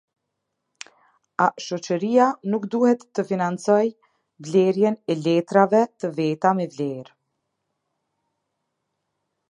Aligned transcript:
A 1.45 1.47
Shoqëria 1.65 2.29
nuk 2.53 2.65
duhet 2.75 3.05
të 3.19 3.25
Financojë 3.33 3.93
Blerjen 4.47 4.97
e 5.15 5.19
Letrave 5.27 5.83
të 6.03 6.13
Veta 6.21 6.57
me 6.61 6.67
Vlerë. 6.79 7.17